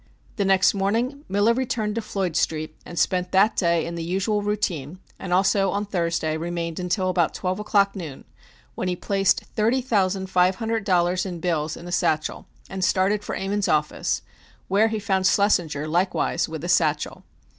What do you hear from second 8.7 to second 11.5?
when he placed thirty thousand five hundred dollars in